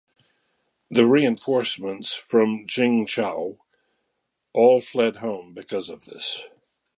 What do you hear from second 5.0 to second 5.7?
home